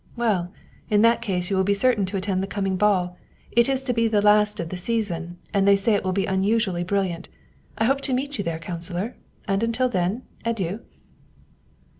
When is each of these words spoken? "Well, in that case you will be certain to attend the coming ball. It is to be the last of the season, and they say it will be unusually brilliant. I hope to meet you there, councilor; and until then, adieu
"Well, 0.15 0.51
in 0.89 1.03
that 1.03 1.21
case 1.21 1.51
you 1.51 1.55
will 1.55 1.63
be 1.63 1.75
certain 1.75 2.07
to 2.07 2.17
attend 2.17 2.41
the 2.41 2.47
coming 2.47 2.75
ball. 2.75 3.17
It 3.51 3.69
is 3.69 3.83
to 3.83 3.93
be 3.93 4.07
the 4.07 4.19
last 4.19 4.59
of 4.59 4.69
the 4.69 4.75
season, 4.75 5.37
and 5.53 5.67
they 5.67 5.75
say 5.75 5.93
it 5.93 6.03
will 6.03 6.11
be 6.11 6.25
unusually 6.25 6.83
brilliant. 6.83 7.29
I 7.77 7.85
hope 7.85 8.01
to 8.01 8.13
meet 8.13 8.39
you 8.39 8.43
there, 8.43 8.57
councilor; 8.57 9.15
and 9.47 9.61
until 9.61 9.89
then, 9.89 10.23
adieu 10.43 10.79